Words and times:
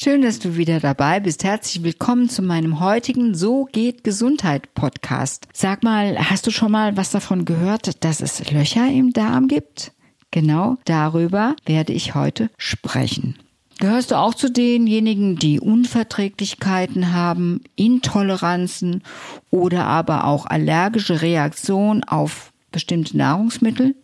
Schön, 0.00 0.22
dass 0.22 0.38
du 0.38 0.56
wieder 0.56 0.78
dabei 0.78 1.18
bist. 1.18 1.42
Herzlich 1.42 1.82
willkommen 1.82 2.28
zu 2.28 2.40
meinem 2.40 2.78
heutigen 2.78 3.34
So 3.34 3.64
geht 3.64 4.04
Gesundheit 4.04 4.72
Podcast. 4.72 5.48
Sag 5.52 5.82
mal, 5.82 6.16
hast 6.30 6.46
du 6.46 6.52
schon 6.52 6.70
mal 6.70 6.96
was 6.96 7.10
davon 7.10 7.44
gehört, 7.44 8.04
dass 8.04 8.20
es 8.20 8.48
Löcher 8.52 8.88
im 8.88 9.12
Darm 9.12 9.48
gibt? 9.48 9.90
Genau 10.30 10.76
darüber 10.84 11.56
werde 11.66 11.94
ich 11.94 12.14
heute 12.14 12.48
sprechen. 12.58 13.40
Gehörst 13.80 14.12
du 14.12 14.18
auch 14.18 14.34
zu 14.34 14.52
denjenigen, 14.52 15.34
die 15.34 15.58
Unverträglichkeiten 15.58 17.12
haben, 17.12 17.62
Intoleranzen 17.74 19.02
oder 19.50 19.86
aber 19.86 20.26
auch 20.26 20.46
allergische 20.46 21.22
Reaktionen 21.22 22.04
auf 22.04 22.52
bestimmte 22.70 23.16
Nahrungsmittel? 23.16 23.96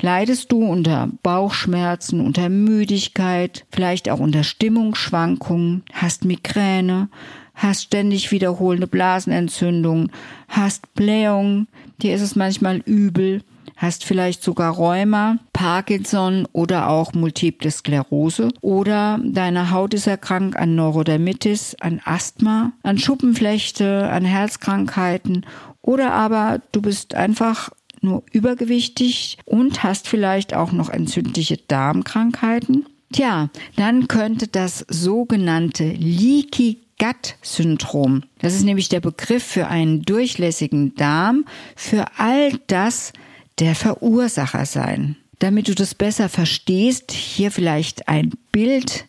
Leidest 0.00 0.52
du 0.52 0.64
unter 0.64 1.08
Bauchschmerzen, 1.22 2.20
unter 2.20 2.48
Müdigkeit, 2.48 3.64
vielleicht 3.70 4.08
auch 4.08 4.20
unter 4.20 4.44
Stimmungsschwankungen, 4.44 5.82
hast 5.92 6.24
Migräne, 6.24 7.08
hast 7.54 7.84
ständig 7.84 8.32
wiederholende 8.32 8.86
Blasenentzündungen, 8.86 10.10
hast 10.48 10.94
Blähungen, 10.94 11.68
dir 12.02 12.14
ist 12.14 12.22
es 12.22 12.36
manchmal 12.36 12.78
übel, 12.78 13.42
hast 13.76 14.04
vielleicht 14.04 14.42
sogar 14.42 14.72
Rheuma, 14.74 15.38
Parkinson 15.52 16.46
oder 16.52 16.88
auch 16.88 17.12
Multiple 17.12 17.70
Sklerose? 17.70 18.48
Oder 18.60 19.20
deine 19.22 19.70
Haut 19.70 19.94
ist 19.94 20.06
erkrankt 20.06 20.56
an 20.56 20.74
Neurodermitis, 20.74 21.76
an 21.80 22.00
Asthma, 22.04 22.72
an 22.82 22.98
Schuppenflechte, 22.98 24.08
an 24.10 24.24
Herzkrankheiten? 24.24 25.46
Oder 25.82 26.12
aber 26.12 26.60
du 26.72 26.80
bist 26.82 27.14
einfach 27.14 27.70
nur 28.04 28.22
übergewichtig 28.32 29.38
und 29.44 29.82
hast 29.82 30.08
vielleicht 30.08 30.54
auch 30.54 30.72
noch 30.72 30.88
entzündliche 30.88 31.56
Darmkrankheiten. 31.56 32.86
Tja, 33.12 33.50
dann 33.76 34.08
könnte 34.08 34.48
das 34.48 34.84
sogenannte 34.88 35.84
Leaky 35.84 36.78
Gut-Syndrom, 36.98 38.22
das 38.38 38.54
ist 38.54 38.64
nämlich 38.64 38.88
der 38.88 39.00
Begriff 39.00 39.42
für 39.42 39.66
einen 39.66 40.02
durchlässigen 40.02 40.94
Darm, 40.94 41.44
für 41.76 42.06
all 42.18 42.58
das 42.66 43.12
der 43.58 43.74
Verursacher 43.74 44.66
sein. 44.66 45.16
Damit 45.38 45.68
du 45.68 45.74
das 45.74 45.94
besser 45.94 46.28
verstehst, 46.28 47.10
hier 47.12 47.50
vielleicht 47.50 48.08
ein 48.08 48.32
Bild, 48.52 49.06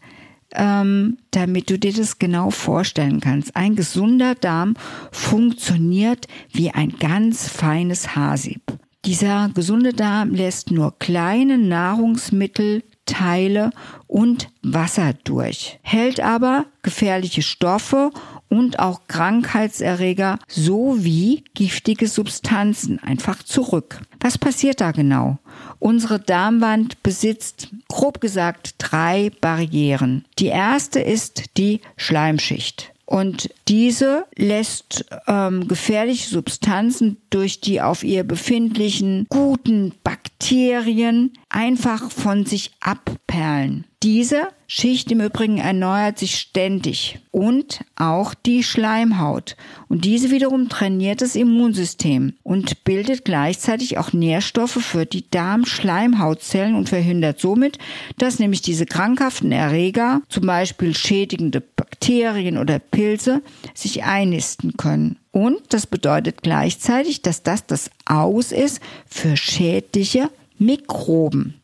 ähm, 0.53 1.17
damit 1.31 1.69
du 1.69 1.77
dir 1.77 1.93
das 1.93 2.19
genau 2.19 2.49
vorstellen 2.49 3.19
kannst. 3.19 3.55
Ein 3.55 3.75
gesunder 3.75 4.35
Darm 4.35 4.75
funktioniert 5.11 6.27
wie 6.51 6.71
ein 6.71 6.97
ganz 6.97 7.47
feines 7.47 8.15
Haarsieb. 8.15 8.64
Dieser 9.05 9.49
gesunde 9.53 9.93
Darm 9.93 10.33
lässt 10.33 10.71
nur 10.71 10.97
kleine 10.97 11.59
Nahrungsmittel, 11.59 12.81
Teile 13.05 13.69
und 14.07 14.49
Wasser 14.63 15.13
durch, 15.25 15.77
hält 15.83 16.19
aber 16.19 16.65
gefährliche 16.81 17.43
Stoffe 17.43 18.09
und 18.49 18.79
auch 18.79 19.01
Krankheitserreger 19.07 20.39
sowie 20.47 21.43
giftige 21.53 22.07
Substanzen 22.07 22.97
einfach 22.97 23.43
zurück. 23.43 24.01
Was 24.21 24.39
passiert 24.39 24.81
da 24.81 24.91
genau? 24.91 25.37
Unsere 25.77 26.19
Darmwand 26.19 27.03
besitzt, 27.03 27.69
grob 27.87 28.21
gesagt, 28.21 28.73
drei 28.79 29.31
Barrieren. 29.39 30.25
Die 30.39 30.47
erste 30.47 30.99
ist 30.99 31.57
die 31.57 31.81
Schleimschicht. 31.95 32.94
Und 33.05 33.49
diese 33.67 34.25
lässt 34.35 35.05
ähm, 35.27 35.67
gefährliche 35.67 36.29
Substanzen 36.29 37.17
durch 37.29 37.61
die 37.61 37.81
auf 37.81 38.03
ihr 38.03 38.23
befindlichen 38.23 39.27
guten 39.29 39.93
Bakterien 40.03 41.33
einfach 41.49 42.11
von 42.11 42.45
sich 42.45 42.71
abperlen. 42.79 43.85
Diese 44.01 44.49
Schicht 44.67 45.11
im 45.11 45.21
Übrigen 45.21 45.57
erneuert 45.57 46.19
sich 46.19 46.35
ständig 46.37 47.19
und 47.31 47.81
auch 47.95 48.33
die 48.33 48.63
Schleimhaut. 48.63 49.55
Und 49.87 50.05
diese 50.05 50.31
wiederum 50.31 50.69
trainiert 50.69 51.21
das 51.21 51.35
Immunsystem 51.35 52.33
und 52.43 52.83
bildet 52.83 53.25
gleichzeitig 53.25 53.97
auch 53.97 54.13
Nährstoffe 54.13 54.79
für 54.83 55.05
die 55.05 55.29
Darmschleimhautzellen 55.29 56.75
und 56.75 56.89
verhindert 56.89 57.39
somit, 57.39 57.79
dass 58.17 58.39
nämlich 58.39 58.61
diese 58.61 58.85
krankhaften 58.85 59.51
Erreger, 59.51 60.21
zum 60.29 60.45
Beispiel 60.45 60.95
schädigende 60.95 61.61
Bakterien 62.05 62.59
oder 62.59 62.77
Pilze, 62.77 63.41
sich 63.73 64.03
einnisten 64.03 64.77
können. 64.77 65.17
Und 65.31 65.61
das 65.69 65.87
bedeutet 65.87 66.43
gleichzeitig, 66.43 67.23
dass 67.23 67.41
das 67.41 67.65
das 67.65 67.89
Aus 68.05 68.51
ist 68.51 68.79
für 69.07 69.35
schädliche 69.35 70.29
Mikroben. 70.59 71.55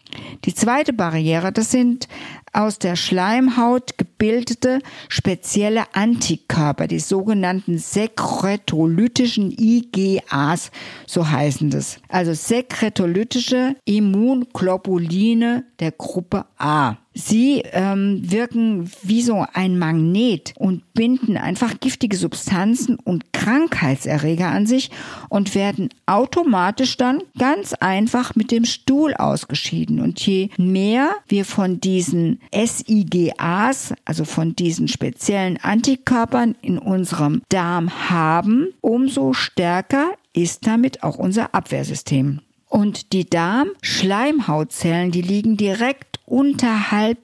Die 0.43 0.55
zweite 0.55 0.93
Barriere, 0.93 1.51
das 1.51 1.69
sind 1.69 2.07
aus 2.53 2.79
der 2.79 2.95
Schleimhaut 2.95 3.99
gebildete 3.99 4.79
spezielle 5.09 5.83
Antikörper, 5.93 6.87
die 6.87 6.99
sogenannten 6.99 7.77
sekretolytischen 7.77 9.55
IgAs, 9.57 10.71
so 11.05 11.29
heißen 11.29 11.69
das. 11.69 11.99
Also 12.09 12.33
sekretolytische 12.33 13.75
Immunglobuline 13.85 15.65
der 15.79 15.91
Gruppe 15.91 16.45
A. 16.57 16.97
Sie 17.13 17.63
ähm, 17.73 18.21
wirken 18.23 18.89
wie 19.03 19.21
so 19.21 19.45
ein 19.53 19.77
Magnet 19.77 20.53
und 20.57 20.93
binden 20.93 21.35
einfach 21.35 21.79
giftige 21.79 22.15
Substanzen 22.15 22.95
und 22.95 23.33
Krankheitserreger 23.33 24.47
an 24.47 24.65
sich 24.65 24.91
und 25.27 25.53
werden 25.53 25.89
automatisch 26.05 26.95
dann 26.95 27.21
ganz 27.37 27.73
einfach 27.73 28.35
mit 28.35 28.51
dem 28.51 28.63
Stuhl 28.63 29.13
ausgeschieden. 29.13 29.99
Und 29.99 30.25
je 30.25 30.49
mehr 30.57 31.11
wir 31.27 31.43
von 31.43 31.81
diesen 31.81 32.39
SIGAs, 32.53 33.93
also 34.05 34.23
von 34.23 34.55
diesen 34.55 34.87
speziellen 34.87 35.57
Antikörpern 35.57 36.55
in 36.61 36.77
unserem 36.77 37.41
Darm 37.49 38.09
haben, 38.09 38.67
umso 38.79 39.33
stärker 39.33 40.11
ist 40.33 40.65
damit 40.65 41.03
auch 41.03 41.17
unser 41.17 41.53
Abwehrsystem. 41.53 42.39
Und 42.71 43.11
die 43.11 43.29
Darmschleimhautzellen, 43.29 45.11
die 45.11 45.21
liegen 45.21 45.57
direkt 45.57 46.21
unterhalb 46.25 47.17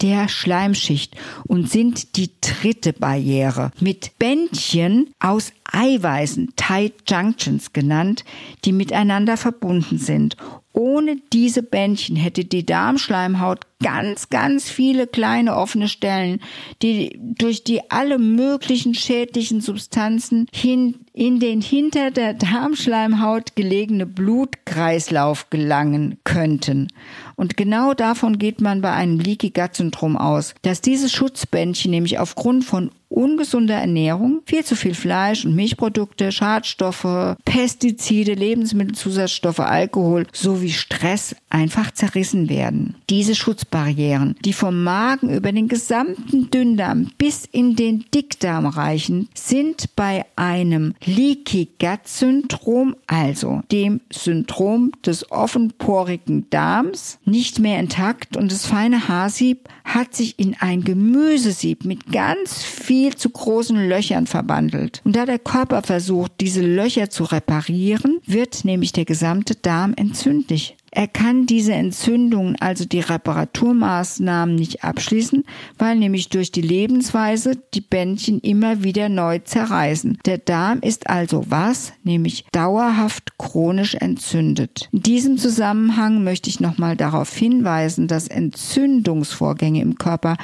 der 0.00 0.28
Schleimschicht 0.28 1.14
und 1.46 1.70
sind 1.70 2.16
die 2.16 2.30
dritte 2.40 2.94
Barriere. 2.94 3.70
Mit 3.80 4.18
Bändchen 4.18 5.10
aus 5.20 5.52
Eiweißen, 5.74 6.52
Tight 6.56 6.94
Junctions 7.08 7.72
genannt, 7.72 8.24
die 8.64 8.72
miteinander 8.72 9.36
verbunden 9.36 9.98
sind. 9.98 10.36
Ohne 10.72 11.18
diese 11.32 11.62
Bändchen 11.62 12.16
hätte 12.16 12.44
die 12.44 12.66
Darmschleimhaut 12.66 13.60
ganz, 13.80 14.28
ganz 14.28 14.68
viele 14.68 15.06
kleine 15.06 15.56
offene 15.56 15.86
Stellen, 15.86 16.40
die 16.82 17.16
durch 17.20 17.62
die 17.62 17.90
alle 17.90 18.18
möglichen 18.18 18.94
schädlichen 18.94 19.60
Substanzen 19.60 20.46
hin 20.52 20.96
in 21.12 21.38
den 21.38 21.60
hinter 21.60 22.10
der 22.10 22.34
Darmschleimhaut 22.34 23.54
gelegene 23.54 24.04
Blutkreislauf 24.04 25.48
gelangen 25.48 26.18
könnten. 26.24 26.88
Und 27.36 27.56
genau 27.56 27.94
davon 27.94 28.38
geht 28.38 28.60
man 28.60 28.80
bei 28.80 28.92
einem 28.92 29.20
Leaky 29.20 29.50
Gut 29.50 29.76
Syndrom 29.76 30.16
aus, 30.16 30.54
dass 30.62 30.80
diese 30.80 31.08
Schutzbändchen 31.08 31.92
nämlich 31.92 32.18
aufgrund 32.18 32.64
von 32.64 32.90
ungesunder 33.14 33.76
Ernährung, 33.76 34.42
viel 34.44 34.64
zu 34.64 34.76
viel 34.76 34.94
Fleisch 34.94 35.44
und 35.44 35.54
Milchprodukte, 35.54 36.32
Schadstoffe, 36.32 37.36
Pestizide, 37.44 38.34
Lebensmittelzusatzstoffe, 38.34 39.60
Alkohol 39.60 40.26
sowie 40.32 40.70
Stress 40.70 41.36
einfach 41.48 41.92
zerrissen 41.92 42.48
werden. 42.48 42.96
Diese 43.08 43.34
Schutzbarrieren, 43.34 44.36
die 44.44 44.52
vom 44.52 44.82
Magen 44.82 45.30
über 45.30 45.52
den 45.52 45.68
gesamten 45.68 46.50
Dünndarm 46.50 47.10
bis 47.18 47.46
in 47.50 47.76
den 47.76 48.04
Dickdarm 48.12 48.66
reichen, 48.66 49.28
sind 49.34 49.94
bei 49.96 50.24
einem 50.36 50.94
Leaky 51.04 51.68
Gut 51.78 52.00
Syndrom, 52.06 52.96
also 53.06 53.62
dem 53.70 54.00
Syndrom 54.10 54.92
des 55.04 55.30
offenporigen 55.30 56.48
Darms, 56.50 57.18
nicht 57.24 57.58
mehr 57.58 57.78
intakt 57.78 58.36
und 58.36 58.50
das 58.50 58.66
feine 58.66 59.08
Haarsieb 59.08 59.68
hat 59.84 60.14
sich 60.14 60.38
in 60.38 60.56
ein 60.58 60.82
Gemüsesieb 60.82 61.84
mit 61.84 62.10
ganz 62.10 62.62
viel 62.64 63.03
zu 63.12 63.30
großen 63.30 63.88
Löchern 63.88 64.26
verwandelt. 64.26 65.00
Und 65.04 65.16
da 65.16 65.26
der 65.26 65.38
Körper 65.38 65.82
versucht, 65.82 66.32
diese 66.40 66.62
Löcher 66.62 67.10
zu 67.10 67.24
reparieren, 67.24 68.20
wird 68.26 68.64
nämlich 68.64 68.92
der 68.92 69.04
gesamte 69.04 69.54
Darm 69.54 69.94
entzündlich. 69.96 70.76
Er 70.96 71.08
kann 71.08 71.46
diese 71.46 71.72
Entzündungen, 71.72 72.54
also 72.60 72.84
die 72.84 73.00
Reparaturmaßnahmen 73.00 74.54
nicht 74.54 74.84
abschließen, 74.84 75.42
weil 75.76 75.96
nämlich 75.96 76.28
durch 76.28 76.52
die 76.52 76.60
Lebensweise 76.60 77.58
die 77.74 77.80
Bändchen 77.80 78.38
immer 78.38 78.84
wieder 78.84 79.08
neu 79.08 79.40
zerreißen. 79.40 80.18
Der 80.24 80.38
Darm 80.38 80.78
ist 80.80 81.10
also 81.10 81.46
was? 81.48 81.92
Nämlich 82.04 82.44
dauerhaft 82.52 83.38
chronisch 83.38 83.96
entzündet. 83.96 84.88
In 84.92 85.02
diesem 85.02 85.36
Zusammenhang 85.36 86.22
möchte 86.22 86.48
ich 86.48 86.60
nochmal 86.60 86.96
darauf 86.96 87.34
hinweisen, 87.34 88.06
dass 88.06 88.28
Entzündungsvorgänge 88.28 89.82
im 89.82 89.98
Körper 89.98 90.36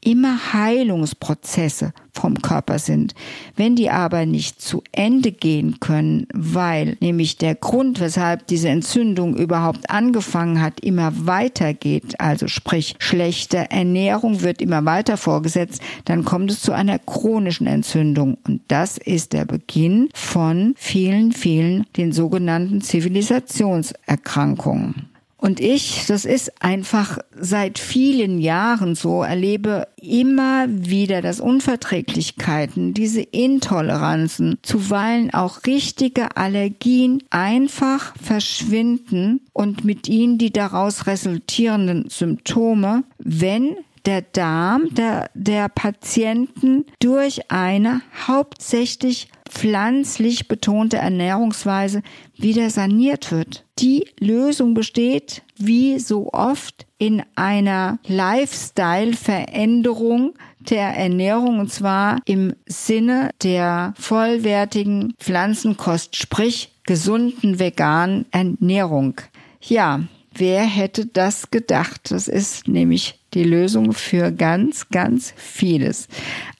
immer 0.00 0.52
Heilungsprozesse 0.52 1.92
vom 2.12 2.42
Körper 2.42 2.78
sind. 2.78 3.14
Wenn 3.56 3.74
die 3.76 3.88
aber 3.90 4.26
nicht 4.26 4.60
zu 4.60 4.82
Ende 4.92 5.32
gehen 5.32 5.80
können, 5.80 6.26
weil 6.34 6.98
nämlich 7.00 7.38
der 7.38 7.54
Grund, 7.54 8.00
weshalb 8.00 8.46
diese 8.48 8.68
Entzündung 8.68 9.34
überhaupt 9.36 9.88
angefangen 9.88 10.60
hat, 10.60 10.80
immer 10.80 11.26
weitergeht, 11.26 12.20
also 12.20 12.46
sprich 12.48 12.96
schlechte 12.98 13.70
Ernährung 13.70 14.42
wird 14.42 14.60
immer 14.60 14.84
weiter 14.84 15.16
vorgesetzt, 15.16 15.80
dann 16.04 16.24
kommt 16.24 16.50
es 16.50 16.60
zu 16.60 16.72
einer 16.72 16.98
chronischen 16.98 17.68
Entzündung. 17.68 18.36
Und 18.46 18.62
das 18.68 18.98
ist 18.98 19.32
der 19.32 19.44
Beginn 19.44 20.08
von 20.12 20.74
vielen, 20.76 21.30
vielen 21.32 21.86
den 21.96 22.12
sogenannten 22.12 22.80
Zivilisationserkrankungen. 22.80 25.08
Und 25.40 25.60
ich, 25.60 26.04
das 26.06 26.24
ist 26.24 26.62
einfach 26.62 27.18
seit 27.38 27.78
vielen 27.78 28.40
Jahren 28.40 28.96
so, 28.96 29.22
erlebe 29.22 29.86
immer 29.96 30.66
wieder, 30.68 31.22
dass 31.22 31.38
Unverträglichkeiten, 31.38 32.92
diese 32.92 33.20
Intoleranzen, 33.20 34.58
zuweilen 34.62 35.32
auch 35.32 35.64
richtige 35.64 36.36
Allergien 36.36 37.22
einfach 37.30 38.14
verschwinden 38.20 39.40
und 39.52 39.84
mit 39.84 40.08
ihnen 40.08 40.38
die 40.38 40.52
daraus 40.52 41.06
resultierenden 41.06 42.10
Symptome, 42.10 43.04
wenn 43.18 43.76
der 44.06 44.22
Darm 44.22 44.94
der, 44.94 45.30
der 45.34 45.68
Patienten 45.68 46.86
durch 47.00 47.50
eine 47.50 48.00
hauptsächlich 48.26 49.28
pflanzlich 49.48 50.48
betonte 50.48 50.96
Ernährungsweise 50.98 52.02
wieder 52.36 52.68
saniert 52.70 53.32
wird. 53.32 53.64
Die 53.78 54.06
Lösung 54.20 54.74
besteht, 54.74 55.42
wie 55.56 55.98
so 55.98 56.30
oft, 56.32 56.86
in 56.98 57.24
einer 57.36 57.98
Lifestyle-Veränderung 58.06 60.34
der 60.58 60.96
Ernährung 60.96 61.60
und 61.60 61.72
zwar 61.72 62.18
im 62.24 62.54
Sinne 62.66 63.30
der 63.42 63.94
vollwertigen 63.96 65.14
Pflanzenkost, 65.18 66.16
sprich 66.16 66.72
gesunden 66.84 67.60
veganen 67.60 68.26
Ernährung. 68.32 69.20
Ja, 69.60 70.00
wer 70.38 70.62
hätte 70.62 71.06
das 71.06 71.50
gedacht? 71.50 72.10
Das 72.10 72.28
ist 72.28 72.68
nämlich 72.68 73.18
die 73.34 73.44
Lösung 73.44 73.92
für 73.92 74.32
ganz, 74.32 74.88
ganz 74.88 75.34
vieles. 75.36 76.08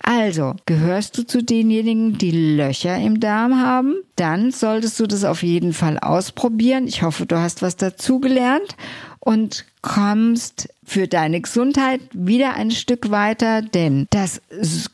Also, 0.02 0.54
gehörst 0.66 1.16
du 1.16 1.26
zu 1.26 1.42
denjenigen, 1.42 2.18
die 2.18 2.56
Löcher 2.56 2.96
im 2.98 3.20
Darm 3.20 3.60
haben? 3.60 3.96
Dann 4.16 4.50
solltest 4.50 5.00
du 5.00 5.06
das 5.06 5.24
auf 5.24 5.42
jeden 5.42 5.72
Fall 5.72 5.98
ausprobieren. 5.98 6.86
Ich 6.86 7.02
hoffe, 7.02 7.26
du 7.26 7.38
hast 7.38 7.62
was 7.62 7.76
dazugelernt 7.76 8.76
und 9.20 9.64
kommst 9.82 10.68
für 10.84 11.06
deine 11.06 11.40
Gesundheit 11.40 12.00
wieder 12.12 12.54
ein 12.54 12.70
Stück 12.70 13.10
weiter, 13.10 13.62
denn 13.62 14.06
dass 14.10 14.40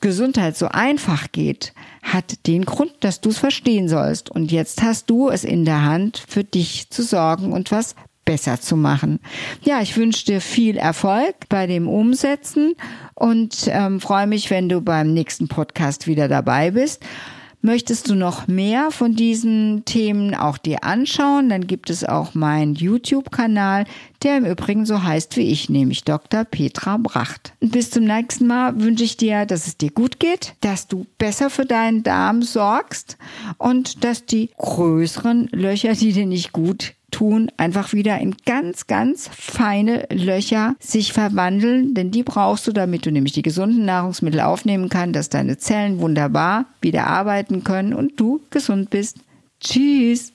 Gesundheit 0.00 0.56
so 0.56 0.66
einfach 0.66 1.30
geht, 1.32 1.72
hat 2.02 2.46
den 2.46 2.64
Grund, 2.64 2.92
dass 3.00 3.20
du 3.20 3.30
es 3.30 3.38
verstehen 3.38 3.88
sollst. 3.88 4.30
Und 4.30 4.52
jetzt 4.52 4.82
hast 4.82 5.08
du 5.10 5.30
es 5.30 5.44
in 5.44 5.64
der 5.64 5.82
Hand, 5.82 6.22
für 6.26 6.44
dich 6.44 6.90
zu 6.90 7.02
sorgen 7.02 7.52
und 7.52 7.70
was 7.70 7.94
besser 8.24 8.60
zu 8.60 8.76
machen. 8.76 9.20
Ja, 9.62 9.80
ich 9.80 9.96
wünsche 9.96 10.24
dir 10.24 10.40
viel 10.40 10.76
Erfolg 10.76 11.34
bei 11.48 11.66
dem 11.66 11.88
Umsetzen 11.88 12.74
und 13.14 13.68
ähm, 13.68 14.00
freue 14.00 14.26
mich, 14.26 14.50
wenn 14.50 14.68
du 14.68 14.80
beim 14.80 15.12
nächsten 15.12 15.48
Podcast 15.48 16.06
wieder 16.06 16.28
dabei 16.28 16.70
bist. 16.70 17.02
Möchtest 17.62 18.10
du 18.10 18.14
noch 18.14 18.46
mehr 18.46 18.90
von 18.90 19.14
diesen 19.14 19.86
Themen 19.86 20.34
auch 20.34 20.58
dir 20.58 20.84
anschauen, 20.84 21.48
dann 21.48 21.66
gibt 21.66 21.88
es 21.88 22.04
auch 22.04 22.34
meinen 22.34 22.74
YouTube-Kanal, 22.74 23.86
der 24.24 24.38
im 24.38 24.46
Übrigen 24.46 24.86
so 24.86 25.02
heißt 25.02 25.36
wie 25.36 25.50
ich, 25.52 25.68
nämlich 25.68 26.04
Dr. 26.04 26.44
Petra 26.44 26.96
Bracht. 26.96 27.52
Bis 27.60 27.90
zum 27.90 28.04
nächsten 28.04 28.46
Mal 28.46 28.80
wünsche 28.80 29.04
ich 29.04 29.16
dir, 29.16 29.46
dass 29.46 29.66
es 29.66 29.76
dir 29.76 29.90
gut 29.90 30.18
geht, 30.18 30.54
dass 30.60 30.88
du 30.88 31.06
besser 31.18 31.50
für 31.50 31.66
deinen 31.66 32.02
Darm 32.02 32.42
sorgst 32.42 33.18
und 33.58 34.02
dass 34.04 34.26
die 34.26 34.50
größeren 34.56 35.48
Löcher, 35.52 35.92
die 35.92 36.12
dir 36.12 36.26
nicht 36.26 36.52
gut 36.52 36.94
tun, 37.14 37.50
einfach 37.56 37.92
wieder 37.92 38.18
in 38.18 38.34
ganz, 38.44 38.88
ganz 38.88 39.30
feine 39.32 40.06
Löcher 40.10 40.74
sich 40.80 41.12
verwandeln, 41.12 41.94
denn 41.94 42.10
die 42.10 42.24
brauchst 42.24 42.66
du, 42.66 42.72
damit 42.72 43.06
du 43.06 43.12
nämlich 43.12 43.32
die 43.32 43.42
gesunden 43.42 43.84
Nahrungsmittel 43.84 44.40
aufnehmen 44.40 44.88
kannst, 44.88 45.14
dass 45.14 45.28
deine 45.28 45.56
Zellen 45.56 46.00
wunderbar 46.00 46.66
wieder 46.80 47.06
arbeiten 47.06 47.62
können 47.62 47.94
und 47.94 48.18
du 48.18 48.40
gesund 48.50 48.90
bist. 48.90 49.18
Tschüss! 49.60 50.33